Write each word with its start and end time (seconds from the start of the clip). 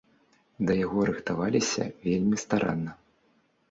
Да 0.69 0.77
яго 0.85 0.99
рыхтаваліся 1.11 1.89
вельмі 2.09 2.45
старанна. 2.49 2.91